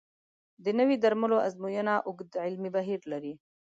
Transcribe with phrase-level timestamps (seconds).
[0.63, 3.33] د نوي درملو ازموینه اوږد علمي بهیر لري.